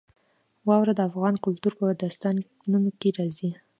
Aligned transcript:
واوره 0.67 0.93
د 0.95 1.01
افغان 1.09 1.35
کلتور 1.45 1.73
په 1.79 1.85
داستانونو 2.01 2.89
کې 2.99 3.09
راځي. 3.17 3.51